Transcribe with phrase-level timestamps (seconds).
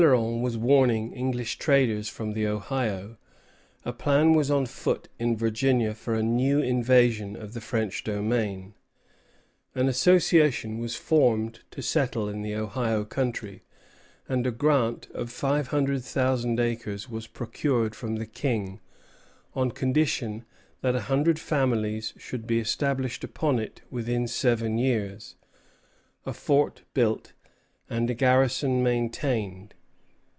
[0.01, 3.17] While Céloron was warning English traders from the Ohio,
[3.85, 8.73] a plan was on foot in Virginia for a new invasion of the French domain.
[9.75, 13.61] An association was formed to settle the Ohio country;
[14.27, 18.79] and a grant of five hundred thousand acres was procured from the King,
[19.53, 20.45] on condition
[20.81, 25.35] that a hundred families should be established upon it within seven years,
[26.25, 27.33] a fort built,
[27.87, 29.75] and a garrison maintained.